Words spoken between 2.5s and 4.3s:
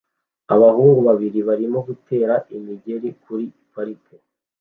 imigeri kuri parike